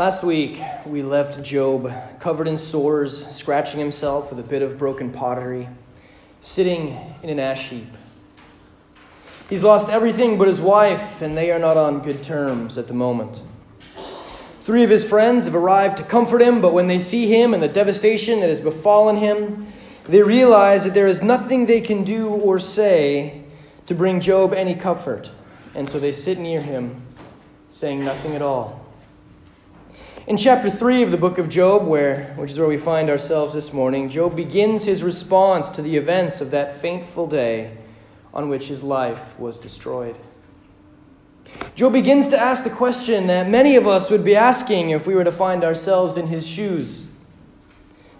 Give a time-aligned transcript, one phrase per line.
[0.00, 5.12] Last week, we left Job covered in sores, scratching himself with a bit of broken
[5.12, 5.68] pottery,
[6.40, 7.86] sitting in an ash heap.
[9.50, 12.94] He's lost everything but his wife, and they are not on good terms at the
[12.94, 13.42] moment.
[14.62, 17.62] Three of his friends have arrived to comfort him, but when they see him and
[17.62, 19.66] the devastation that has befallen him,
[20.04, 23.42] they realize that there is nothing they can do or say
[23.84, 25.28] to bring Job any comfort,
[25.74, 27.02] and so they sit near him,
[27.68, 28.79] saying nothing at all.
[30.30, 33.52] In chapter 3 of the book of Job, where, which is where we find ourselves
[33.52, 37.76] this morning, Job begins his response to the events of that fateful day
[38.32, 40.16] on which his life was destroyed.
[41.74, 45.16] Job begins to ask the question that many of us would be asking if we
[45.16, 47.08] were to find ourselves in his shoes.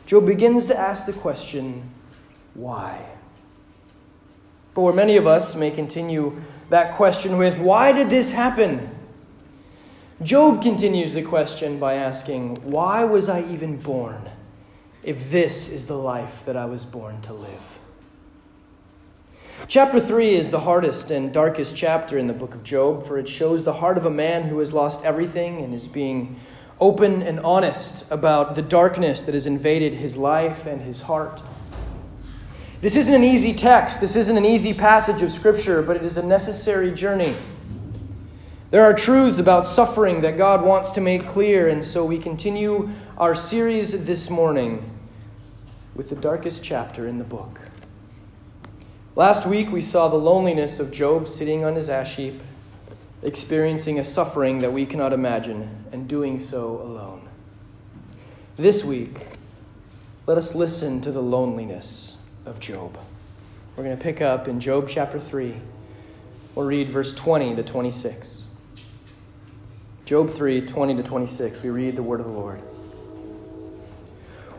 [0.04, 1.88] Job begins to ask the question,
[2.54, 3.06] why?
[4.74, 8.96] But where many of us may continue that question with, why did this happen?
[10.22, 14.28] Job continues the question by asking, Why was I even born
[15.02, 17.78] if this is the life that I was born to live?
[19.66, 23.30] Chapter 3 is the hardest and darkest chapter in the book of Job, for it
[23.30, 26.38] shows the heart of a man who has lost everything and is being
[26.80, 31.40] open and honest about the darkness that has invaded his life and his heart.
[32.82, 36.18] This isn't an easy text, this isn't an easy passage of Scripture, but it is
[36.18, 37.36] a necessary journey.
[38.70, 42.88] There are truths about suffering that God wants to make clear, and so we continue
[43.18, 44.88] our series this morning
[45.96, 47.60] with the darkest chapter in the book.
[49.16, 52.40] Last week, we saw the loneliness of Job sitting on his ash heap,
[53.24, 57.28] experiencing a suffering that we cannot imagine, and doing so alone.
[58.56, 59.18] This week,
[60.28, 62.14] let us listen to the loneliness
[62.46, 62.96] of Job.
[63.74, 65.56] We're going to pick up in Job chapter 3.
[66.54, 68.44] We'll read verse 20 to 26.
[70.10, 72.58] Job 3 20 to 26, we read the word of the Lord.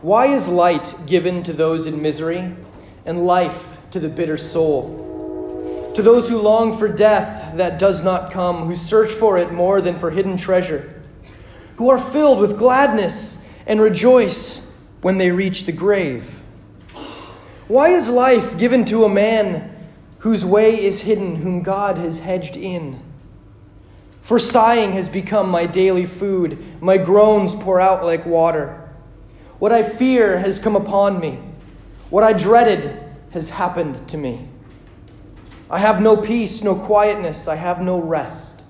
[0.00, 2.56] Why is light given to those in misery,
[3.04, 5.92] and life to the bitter soul?
[5.94, 9.82] To those who long for death that does not come, who search for it more
[9.82, 11.02] than for hidden treasure,
[11.76, 13.36] who are filled with gladness
[13.66, 14.62] and rejoice
[15.02, 16.34] when they reach the grave.
[17.68, 19.70] Why is life given to a man
[20.20, 23.11] whose way is hidden, whom God has hedged in?
[24.22, 28.88] For sighing has become my daily food, my groans pour out like water.
[29.58, 31.40] What I fear has come upon me,
[32.08, 33.00] what I dreaded
[33.30, 34.48] has happened to me.
[35.68, 38.64] I have no peace, no quietness, I have no rest,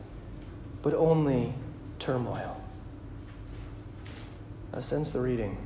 [0.82, 1.52] but only
[1.98, 2.60] turmoil.
[4.70, 5.58] That ends the reading.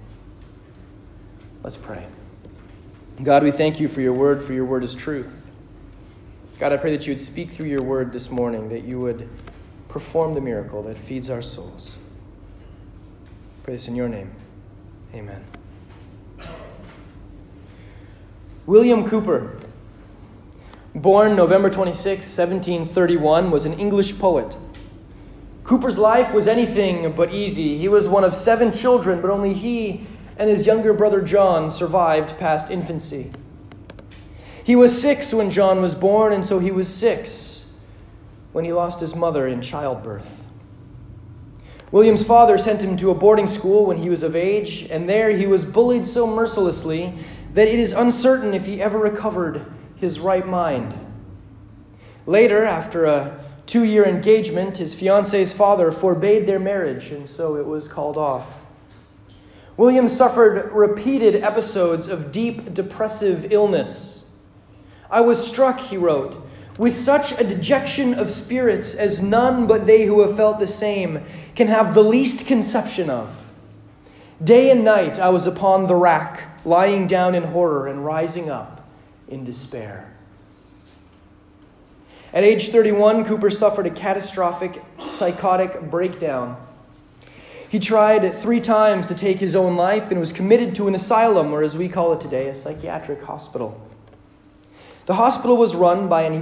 [1.63, 2.07] Let's pray.
[3.23, 5.31] God, we thank you for your word, for your word is truth.
[6.59, 9.29] God, I pray that you would speak through your word this morning, that you would
[9.89, 11.97] perform the miracle that feeds our souls.
[13.63, 14.31] Pray this in your name.
[15.15, 15.45] Amen.
[18.67, 19.61] William Cowper,
[20.95, 24.57] born November 26, 1731, was an English poet.
[25.65, 27.79] Cowper's life was anything but easy.
[27.79, 30.07] He was one of seven children, but only he
[30.39, 33.31] and his younger brother John survived past infancy.
[34.63, 37.56] He was six when John was born, and so he was six
[38.57, 40.43] when he lost his mother in childbirth.
[41.93, 45.29] William's father sent him to a boarding school when he was of age, and there
[45.29, 47.13] he was bullied so mercilessly
[47.53, 50.99] that it is uncertain if he ever recovered his right mind.
[52.25, 57.67] Later, after a two year engagement, his fiancee's father forbade their marriage, and so it
[57.67, 58.65] was called off.
[59.77, 64.25] William suffered repeated episodes of deep depressive illness.
[65.11, 66.46] I was struck, he wrote,
[66.79, 71.23] with such a dejection of spirits as none but they who have felt the same
[71.55, 73.29] can have the least conception of.
[74.43, 78.87] Day and night I was upon the rack, lying down in horror and rising up
[79.29, 80.13] in despair.
[82.35, 86.59] At age 31, Cowper suffered a catastrophic psychotic breakdown.
[87.69, 91.53] He tried three times to take his own life and was committed to an asylum,
[91.53, 93.81] or as we call it today, a psychiatric hospital.
[95.07, 96.35] The hospital was run by an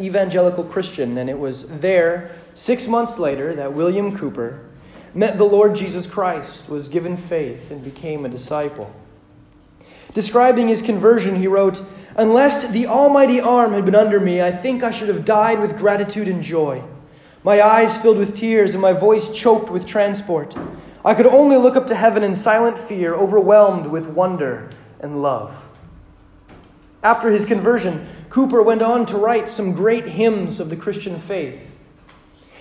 [0.00, 4.60] evangelical Christian, and it was there, six months later, that William Cowper
[5.12, 8.90] met the Lord Jesus Christ, was given faith, and became a disciple.
[10.14, 11.82] Describing his conversion, he wrote,
[12.16, 15.76] Unless the almighty arm had been under me, I think I should have died with
[15.76, 16.82] gratitude and joy.
[17.44, 20.56] My eyes filled with tears and my voice choked with transport.
[21.04, 24.70] I could only look up to heaven in silent fear, overwhelmed with wonder
[25.00, 25.65] and love.
[27.06, 31.70] After his conversion, Cowper went on to write some great hymns of the Christian faith.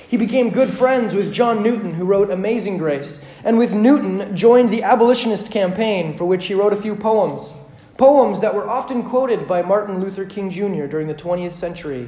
[0.07, 4.69] He became good friends with John Newton, who wrote Amazing Grace, and with Newton joined
[4.69, 7.55] the abolitionist campaign, for which he wrote a few poems.
[7.97, 10.85] Poems that were often quoted by Martin Luther King Jr.
[10.85, 12.07] during the 20th century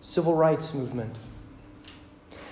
[0.00, 1.18] civil rights movement.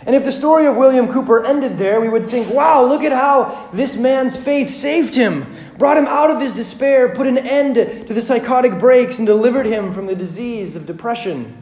[0.05, 3.13] And if the story of William Cowper ended there, we would think, wow, look at
[3.13, 7.77] how this man's faith saved him, brought him out of his despair, put an end
[7.77, 11.57] to the psychotic breaks, and delivered him from the disease of depression.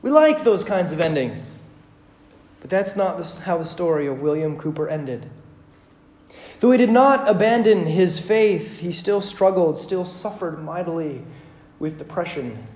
[0.00, 1.44] We like those kinds of endings.
[2.60, 5.28] But that's not how the story of William Cowper ended.
[6.60, 11.24] Though he did not abandon his faith, he still struggled, still suffered mightily
[11.80, 12.66] with depression.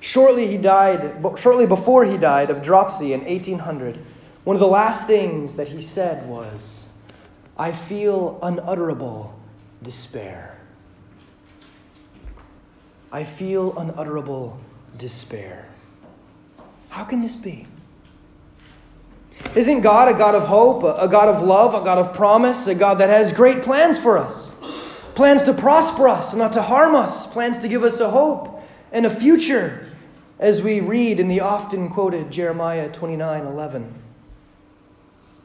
[0.00, 3.98] Shortly he died, shortly before he died of dropsy in 1800,
[4.44, 6.84] one of the last things that he said was,
[7.58, 9.38] I feel unutterable
[9.82, 10.58] despair.
[13.12, 14.58] I feel unutterable
[14.96, 15.68] despair.
[16.88, 17.66] How can this be?
[19.54, 22.74] Isn't God a God of hope, a God of love, a God of promise, a
[22.74, 24.52] God that has great plans for us?
[25.14, 28.62] Plans to prosper us, not to harm us, plans to give us a hope
[28.92, 29.89] and a future,
[30.40, 33.94] as we read in the often quoted Jeremiah 29 11.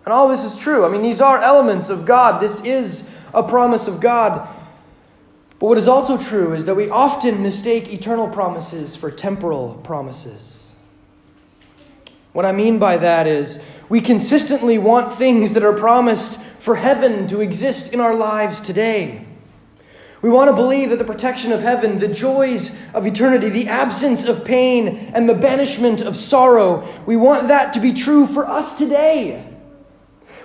[0.05, 0.85] And all this is true.
[0.85, 2.41] I mean, these are elements of God.
[2.41, 3.03] This is
[3.33, 4.47] a promise of God.
[5.59, 10.65] But what is also true is that we often mistake eternal promises for temporal promises.
[12.33, 13.59] What I mean by that is
[13.89, 19.25] we consistently want things that are promised for heaven to exist in our lives today.
[20.25, 24.25] We want to believe that the protection of heaven, the joys of eternity, the absence
[24.25, 28.75] of pain, and the banishment of sorrow, we want that to be true for us
[28.75, 29.47] today.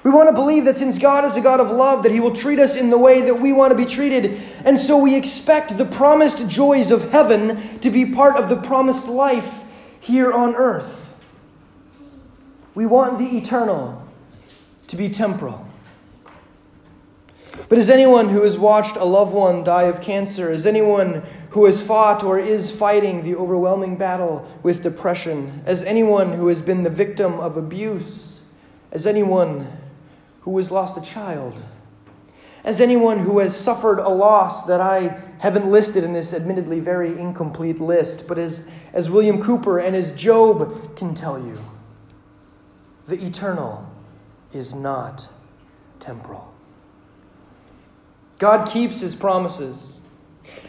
[0.02, 2.36] We want to believe that since God is a God of love, that He will
[2.36, 4.38] treat us in the way that we want to be treated.
[4.66, 9.06] And so we expect the promised joys of heaven to be part of the promised
[9.06, 9.64] life
[9.98, 11.10] here on earth.
[12.74, 14.06] We want the eternal
[14.88, 15.69] to be temporal.
[17.70, 21.66] But as anyone who has watched a loved one die of cancer, as anyone who
[21.66, 26.82] has fought or is fighting the overwhelming battle with depression, as anyone who has been
[26.82, 28.40] the victim of abuse,
[28.90, 29.70] as anyone
[30.40, 31.62] who has lost a child,
[32.64, 37.16] as anyone who has suffered a loss that I haven't listed in this admittedly very
[37.16, 41.56] incomplete list, but as, as William Cowper and as Job can tell you,
[43.06, 43.88] the eternal
[44.52, 45.28] is not
[46.00, 46.52] temporal.
[48.40, 49.98] God keeps his promises.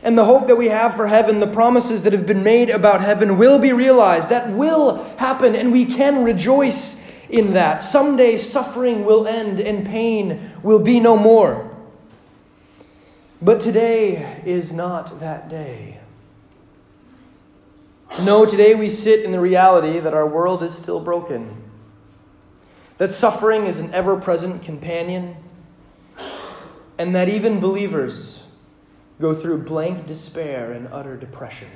[0.03, 3.01] And the hope that we have for heaven, the promises that have been made about
[3.01, 4.29] heaven, will be realized.
[4.29, 7.81] That will happen, and we can rejoice in that.
[7.81, 11.71] Someday suffering will end and pain will be no more.
[13.41, 15.99] But today is not that day.
[18.21, 21.63] No, today we sit in the reality that our world is still broken,
[22.97, 25.37] that suffering is an ever present companion,
[27.01, 28.43] and that even believers
[29.19, 31.67] go through blank despair and utter depression.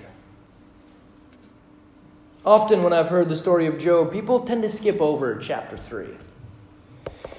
[2.45, 6.09] Often, when I've heard the story of Job, people tend to skip over chapter 3.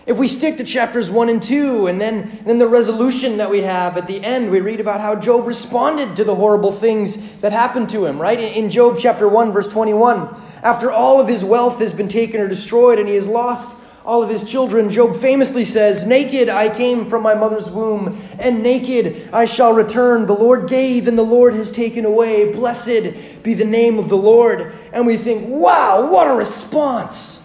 [0.04, 3.62] If we stick to chapters 1 and 2, and then, then the resolution that we
[3.62, 7.52] have at the end, we read about how Job responded to the horrible things that
[7.52, 8.40] happened to him, right?
[8.40, 10.34] In Job chapter 1, verse 21,
[10.64, 14.22] after all of his wealth has been taken or destroyed and he has lost all
[14.22, 19.28] of his children, Job famously says, Naked I came from my mother's womb, and naked
[19.32, 20.26] I shall return.
[20.26, 22.52] The Lord gave, and the Lord has taken away.
[22.52, 24.72] Blessed be the name of the Lord.
[24.92, 27.42] And we think, wow, what a response!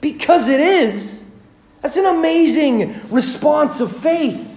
[0.00, 1.22] Because it is.
[1.82, 4.49] That's an amazing response of faith.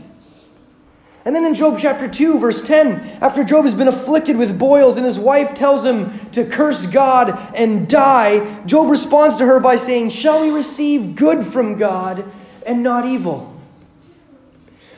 [1.26, 4.98] And then in Job chapter 2, verse 10, after Job has been afflicted with boils
[4.98, 9.78] and his wife tells him to curse God and die, Job responds to her by
[9.78, 12.30] saying, Shall we receive good from God
[12.66, 13.53] and not evil?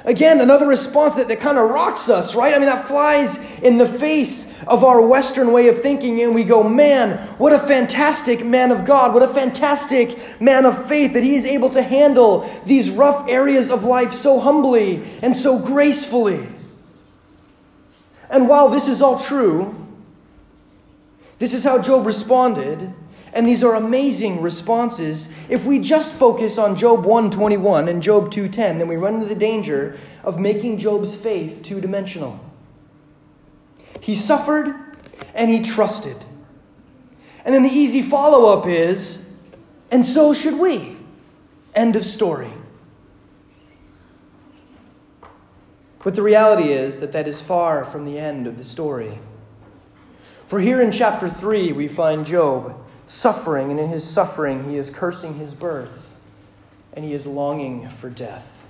[0.05, 2.53] Again, another response that, that kind of rocks us, right?
[2.53, 6.43] I mean, that flies in the face of our Western way of thinking, and we
[6.43, 11.23] go, man, what a fantastic man of God, what a fantastic man of faith that
[11.23, 16.47] he is able to handle these rough areas of life so humbly and so gracefully.
[18.29, 19.75] And while this is all true,
[21.39, 22.93] this is how Job responded.
[23.35, 25.27] And these are amazing responses.
[25.49, 29.35] If we just focus on Job 1:21 and Job 2:10, then we run into the
[29.35, 32.39] danger of making Job's faith two-dimensional.
[33.99, 34.73] He suffered
[35.33, 36.15] and he trusted.
[37.43, 39.19] And then the easy follow-up is,
[39.91, 40.97] and so should we.
[41.75, 42.53] End of story.
[46.05, 49.19] But the reality is that that is far from the end of the story.
[50.47, 52.75] For here in chapter 3, we find Job
[53.07, 56.13] suffering, and in his suffering, he is cursing his birth,
[56.93, 58.63] and he is longing for death.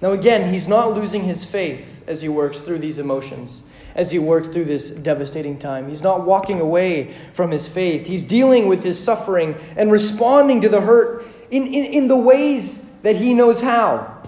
[0.00, 3.62] Now, again, he's not losing his faith as he works through these emotions,
[3.94, 5.88] as he works through this devastating time.
[5.88, 8.06] He's not walking away from his faith.
[8.06, 12.80] He's dealing with his suffering and responding to the hurt in, in, in the ways
[13.02, 14.22] that he knows how.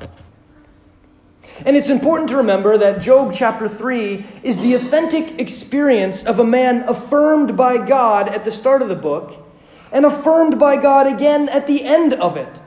[1.67, 6.45] And it's important to remember that Job chapter 3 is the authentic experience of a
[6.45, 9.37] man affirmed by God at the start of the book
[9.93, 12.61] and affirmed by God again at the end of it.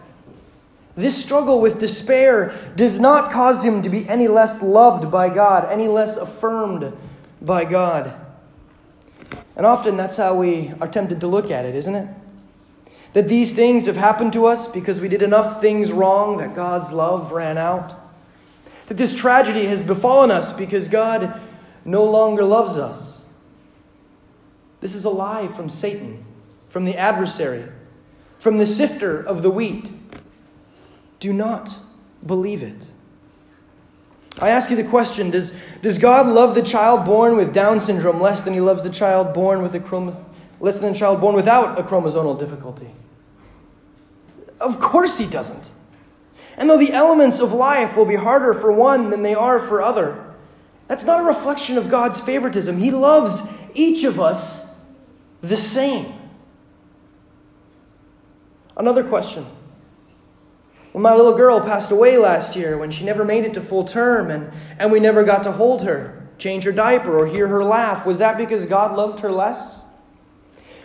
[0.96, 5.66] This struggle with despair does not cause him to be any less loved by God,
[5.72, 6.96] any less affirmed
[7.42, 8.14] by God.
[9.56, 12.08] And often that's how we are tempted to look at it, isn't it?
[13.14, 16.92] That these things have happened to us because we did enough things wrong that God's
[16.92, 18.03] love ran out
[18.94, 21.42] that this tragedy has befallen us because God
[21.84, 23.24] no longer loves us.
[24.82, 26.24] This is a lie from Satan,
[26.70, 27.66] from the adversary,
[28.38, 29.90] from the sifter of the wheat.
[31.20, 31.76] Do not
[32.24, 32.86] believe it.
[34.40, 38.22] I ask you the question does, does God love the child born with Down syndrome
[38.22, 40.24] less than he loves the child born with a chrom-
[40.60, 42.92] less than the child born without a chromosomal difficulty?
[44.60, 45.72] Of course he doesn't.
[46.58, 49.82] And though the elements of life will be harder for one than they are for
[49.82, 50.34] other,
[50.88, 52.78] that's not a reflection of God's favoritism.
[52.78, 53.42] He loves
[53.74, 54.64] each of us
[55.42, 56.14] the same.
[58.78, 59.46] Another question.
[60.92, 63.84] When my little girl passed away last year, when she never made it to full
[63.84, 67.64] term and, and we never got to hold her, change her diaper, or hear her
[67.64, 69.82] laugh, was that because God loved her less?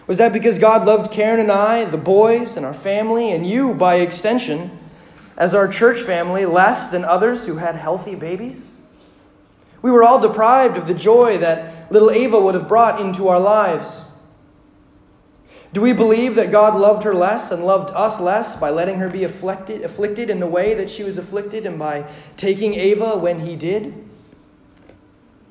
[0.06, 3.74] Was that because God loved Karen and I, the boys, and our family, and you
[3.74, 4.77] by extension?
[5.38, 8.62] As our church family less than others who had healthy babies?
[9.80, 13.40] We were all deprived of the joy that little Ava would have brought into our
[13.40, 14.04] lives.
[15.72, 19.08] Do we believe that God loved her less and loved us less by letting her
[19.08, 23.40] be afflicted, afflicted in the way that she was afflicted and by taking Ava when
[23.40, 23.94] he did?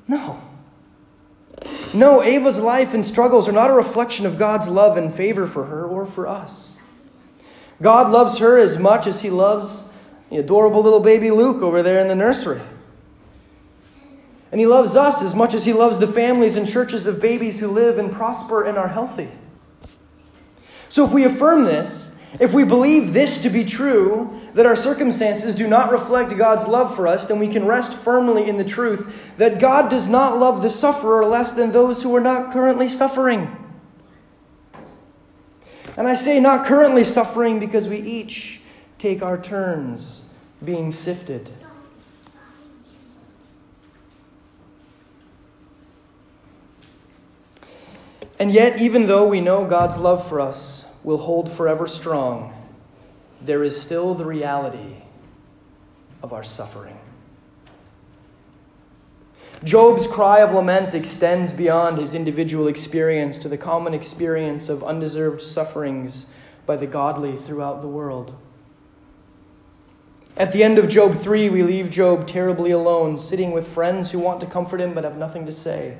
[0.06, 0.42] No.
[1.94, 5.64] No, Ava's life and struggles are not a reflection of God's love and favor for
[5.66, 6.77] her or for us.
[7.80, 9.84] God loves her as much as he loves
[10.30, 12.60] the adorable little baby Luke over there in the nursery.
[14.50, 17.60] And he loves us as much as he loves the families and churches of babies
[17.60, 19.30] who live and prosper and are healthy.
[20.88, 25.54] So if we affirm this, if we believe this to be true, that our circumstances
[25.54, 29.32] do not reflect God's love for us, then we can rest firmly in the truth
[29.38, 33.67] that God does not love the sufferer less than those who are not currently suffering.
[35.98, 38.60] And I say not currently suffering because we each
[38.98, 40.22] take our turns
[40.64, 41.50] being sifted.
[48.38, 52.54] And yet, even though we know God's love for us will hold forever strong,
[53.42, 55.02] there is still the reality
[56.22, 56.97] of our suffering.
[59.64, 65.42] Job's cry of lament extends beyond his individual experience to the common experience of undeserved
[65.42, 66.26] sufferings
[66.64, 68.36] by the godly throughout the world.
[70.36, 74.20] At the end of Job 3, we leave Job terribly alone, sitting with friends who
[74.20, 75.98] want to comfort him but have nothing to say.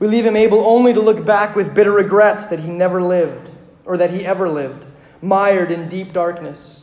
[0.00, 3.52] We leave him able only to look back with bitter regrets that he never lived,
[3.84, 4.84] or that he ever lived,
[5.22, 6.79] mired in deep darkness.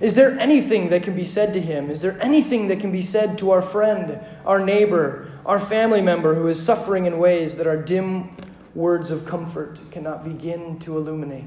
[0.00, 1.90] Is there anything that can be said to him?
[1.90, 6.34] Is there anything that can be said to our friend, our neighbor, our family member
[6.34, 8.36] who is suffering in ways that our dim
[8.74, 11.44] words of comfort cannot begin to illuminate?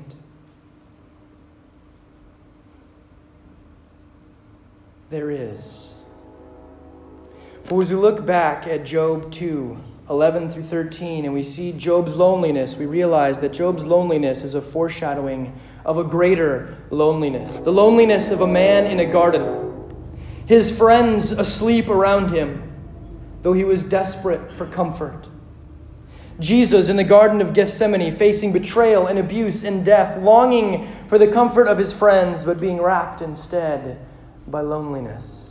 [5.10, 5.92] There is.
[7.64, 9.78] For as we look back at Job 2,
[10.10, 14.62] 11 through 13, and we see Job's loneliness, we realize that Job's loneliness is a
[14.62, 19.94] foreshadowing of a greater loneliness the loneliness of a man in a garden,
[20.46, 22.72] his friends asleep around him,
[23.42, 25.28] though he was desperate for comfort.
[26.40, 31.28] Jesus in the Garden of Gethsemane, facing betrayal and abuse and death, longing for the
[31.28, 34.00] comfort of his friends, but being wrapped instead
[34.48, 35.46] by loneliness.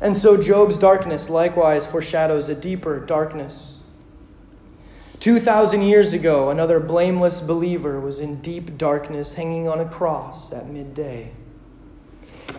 [0.00, 3.74] And so Job's darkness likewise foreshadows a deeper darkness.
[5.20, 10.68] 2,000 years ago, another blameless believer was in deep darkness, hanging on a cross at
[10.68, 11.32] midday.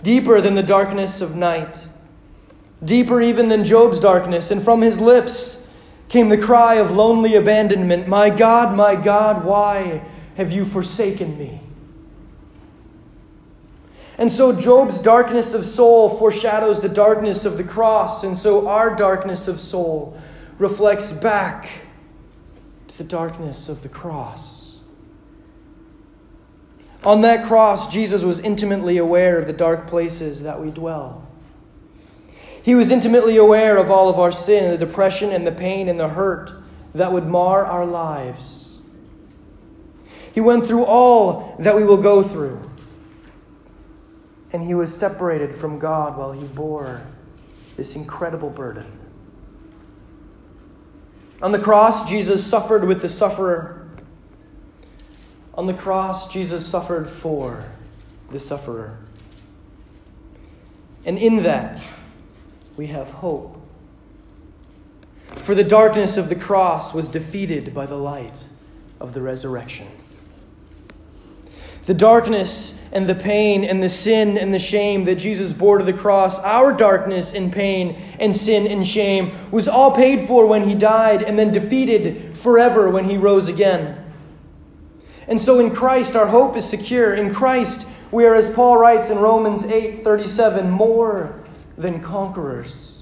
[0.04, 1.80] Deeper than the darkness of night,
[2.84, 5.66] deeper even than Job's darkness, and from his lips
[6.10, 10.04] came the cry of lonely abandonment My God, my God, why
[10.36, 11.62] have you forsaken me?
[14.18, 18.94] And so Job's darkness of soul foreshadows the darkness of the cross, and so our
[18.94, 20.20] darkness of soul
[20.58, 21.70] reflects back
[23.00, 24.76] the darkness of the cross.
[27.04, 31.26] On that cross, Jesus was intimately aware of the dark places that we dwell.
[32.62, 35.88] He was intimately aware of all of our sin and the depression and the pain
[35.88, 36.52] and the hurt
[36.94, 38.78] that would mar our lives.
[40.34, 42.60] He went through all that we will go through.
[44.52, 47.02] And he was separated from God while he bore
[47.78, 48.99] this incredible burden.
[51.42, 53.90] On the cross, Jesus suffered with the sufferer.
[55.54, 57.66] On the cross, Jesus suffered for
[58.32, 58.98] the sufferer.
[61.06, 61.82] And in that,
[62.76, 63.56] we have hope.
[65.28, 68.48] For the darkness of the cross was defeated by the light
[69.00, 69.88] of the resurrection.
[71.86, 75.84] The darkness and the pain and the sin and the shame that Jesus bore to
[75.84, 80.68] the cross, our darkness and pain and sin and shame, was all paid for when
[80.68, 84.06] he died and then defeated forever when he rose again.
[85.28, 87.14] And so in Christ, our hope is secure.
[87.14, 91.40] In Christ, we are, as Paul writes in Romans 8 37, more
[91.78, 92.98] than conquerors.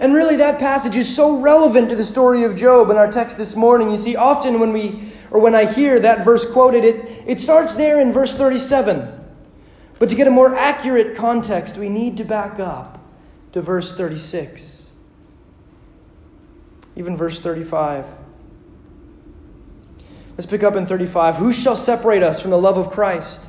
[0.00, 3.38] And really, that passage is so relevant to the story of Job in our text
[3.38, 3.90] this morning.
[3.90, 7.74] You see, often when we or when I hear that verse quoted, it, it starts
[7.74, 9.20] there in verse 37.
[9.98, 13.02] But to get a more accurate context, we need to back up
[13.52, 14.90] to verse 36.
[16.96, 18.04] Even verse 35.
[20.36, 21.36] Let's pick up in 35.
[21.36, 23.40] Who shall separate us from the love of Christ?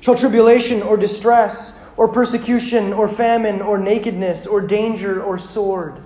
[0.00, 6.02] Shall tribulation or distress or persecution or famine or nakedness or danger or sword?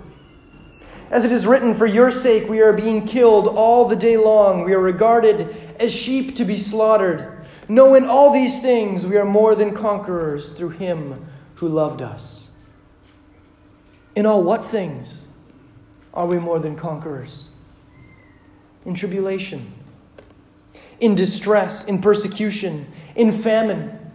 [1.15, 4.65] As it is written, For your sake we are being killed all the day long.
[4.65, 7.47] We are regarded as sheep to be slaughtered.
[7.69, 12.49] No, in all these things we are more than conquerors through him who loved us.
[14.17, 15.21] In all what things
[16.13, 17.47] are we more than conquerors?
[18.83, 19.71] In tribulation,
[20.99, 24.11] in distress, in persecution, in famine,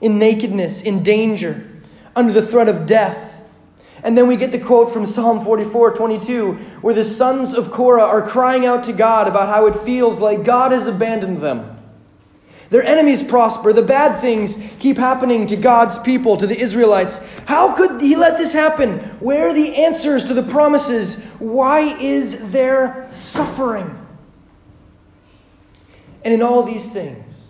[0.00, 1.68] in nakedness, in danger,
[2.14, 3.29] under the threat of death
[4.02, 8.04] and then we get the quote from Psalm 44 22, where the sons of Korah
[8.04, 11.76] are crying out to God about how it feels like God has abandoned them.
[12.70, 13.72] Their enemies prosper.
[13.72, 17.20] The bad things keep happening to God's people, to the Israelites.
[17.46, 18.98] How could He let this happen?
[19.18, 21.16] Where are the answers to the promises?
[21.40, 23.96] Why is there suffering?
[26.24, 27.48] And in all these things,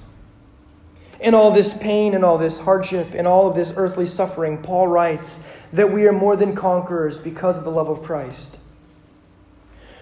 [1.21, 4.89] in all this pain and all this hardship and all of this earthly suffering, Paul
[4.89, 5.41] writes
[5.73, 8.57] that we are more than conquerors because of the love of Christ.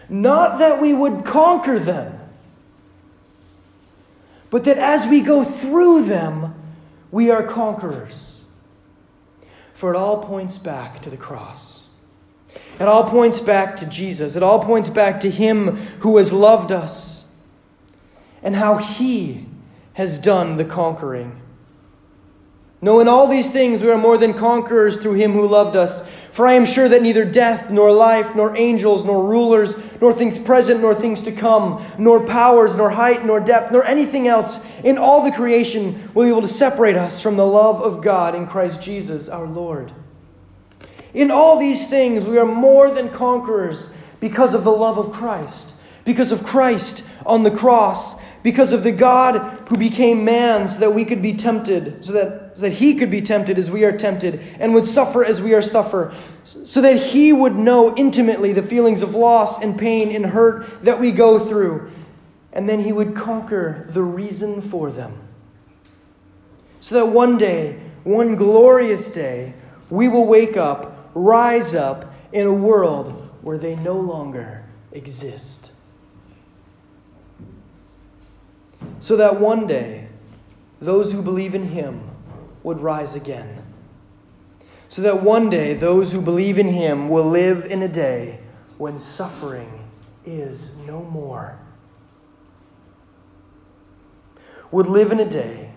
[0.09, 2.19] Not that we would conquer them,
[4.51, 6.55] but that as we go through them,
[7.11, 8.41] we are conquerors.
[9.75, 11.83] For it all points back to the cross.
[12.81, 14.37] It all points back to Jesus.
[14.37, 17.23] It all points back to Him who has loved us
[18.43, 19.47] and how He
[19.99, 21.43] has done the conquering.
[22.81, 26.05] No, in all these things we are more than conquerors through him who loved us.
[26.31, 30.39] For I am sure that neither death, nor life, nor angels, nor rulers, nor things
[30.39, 34.99] present, nor things to come, nor powers, nor height, nor depth, nor anything else in
[34.99, 38.47] all the creation will be able to separate us from the love of God in
[38.47, 39.91] Christ Jesus our Lord.
[41.13, 45.75] In all these things we are more than conquerors because of the love of Christ,
[46.09, 50.91] because of Christ on the cross because of the God who became man so that
[50.91, 53.97] we could be tempted, so that, so that he could be tempted as we are
[53.97, 58.63] tempted, and would suffer as we are suffer, so that he would know intimately the
[58.63, 61.91] feelings of loss and pain and hurt that we go through,
[62.53, 65.19] and then he would conquer the reason for them.
[66.81, 69.53] So that one day, one glorious day,
[69.91, 75.68] we will wake up, rise up in a world where they no longer exist.
[79.01, 80.09] So that one day
[80.81, 82.01] those who believe in him
[82.63, 83.63] would rise again.
[84.89, 88.41] So that one day those who believe in him will live in a day
[88.79, 89.85] when suffering
[90.25, 91.59] is no more.
[94.71, 95.73] Would live in a day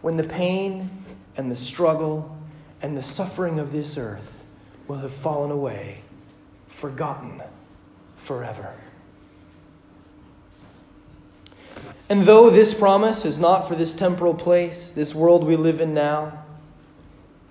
[0.00, 0.90] when the pain
[1.36, 2.36] and the struggle
[2.82, 4.44] and the suffering of this earth
[4.88, 6.02] will have fallen away,
[6.66, 7.42] forgotten
[8.16, 8.74] forever.
[12.10, 15.94] And though this promise is not for this temporal place, this world we live in
[15.94, 16.42] now,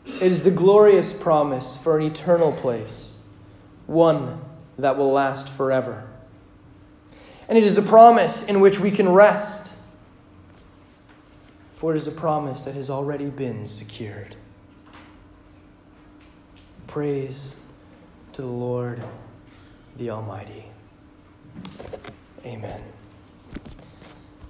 [0.05, 3.15] it is the glorious promise for an eternal place,
[3.87, 4.41] one
[4.77, 6.05] that will last forever.
[7.47, 9.71] And it is a promise in which we can rest,
[11.71, 14.35] for it is a promise that has already been secured.
[16.85, 17.55] Praise
[18.33, 19.01] to the Lord
[19.95, 20.65] the Almighty.
[22.45, 22.83] Amen.